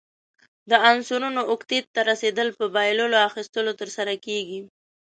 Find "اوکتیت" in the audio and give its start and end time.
1.51-1.85